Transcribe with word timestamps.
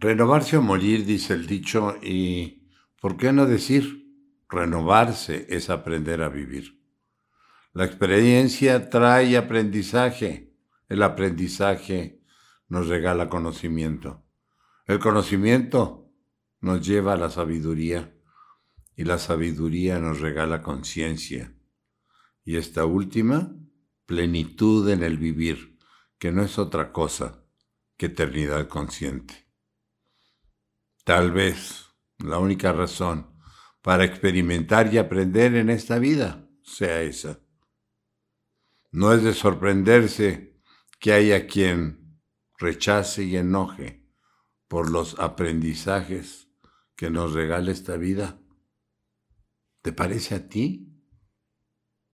Renovarse 0.00 0.56
o 0.56 0.62
morir, 0.62 1.04
dice 1.04 1.34
el 1.34 1.46
dicho, 1.46 1.94
y 2.00 2.66
¿por 3.02 3.18
qué 3.18 3.34
no 3.34 3.44
decir? 3.44 4.08
Renovarse 4.48 5.46
es 5.50 5.68
aprender 5.68 6.22
a 6.22 6.30
vivir. 6.30 6.80
La 7.74 7.84
experiencia 7.84 8.88
trae 8.88 9.36
aprendizaje. 9.36 10.56
El 10.88 11.02
aprendizaje 11.02 12.22
nos 12.68 12.88
regala 12.88 13.28
conocimiento. 13.28 14.24
El 14.86 15.00
conocimiento 15.00 16.10
nos 16.62 16.80
lleva 16.80 17.12
a 17.12 17.18
la 17.18 17.28
sabiduría 17.28 18.16
y 18.96 19.04
la 19.04 19.18
sabiduría 19.18 19.98
nos 19.98 20.20
regala 20.20 20.62
conciencia. 20.62 21.52
Y 22.42 22.56
esta 22.56 22.86
última, 22.86 23.54
plenitud 24.06 24.88
en 24.88 25.02
el 25.02 25.18
vivir, 25.18 25.78
que 26.18 26.32
no 26.32 26.42
es 26.42 26.58
otra 26.58 26.90
cosa 26.90 27.44
que 27.98 28.06
eternidad 28.06 28.66
consciente. 28.66 29.49
Tal 31.04 31.32
vez 31.32 31.86
la 32.18 32.38
única 32.38 32.72
razón 32.72 33.34
para 33.82 34.04
experimentar 34.04 34.92
y 34.92 34.98
aprender 34.98 35.54
en 35.54 35.70
esta 35.70 35.98
vida 35.98 36.48
sea 36.62 37.02
esa. 37.02 37.40
No 38.92 39.12
es 39.12 39.22
de 39.22 39.34
sorprenderse 39.34 40.60
que 40.98 41.12
haya 41.12 41.46
quien 41.46 42.20
rechace 42.58 43.24
y 43.24 43.36
enoje 43.36 44.06
por 44.68 44.90
los 44.90 45.18
aprendizajes 45.18 46.48
que 46.94 47.10
nos 47.10 47.32
regala 47.32 47.72
esta 47.72 47.96
vida. 47.96 48.38
¿Te 49.82 49.92
parece 49.92 50.34
a 50.34 50.48
ti? 50.48 50.89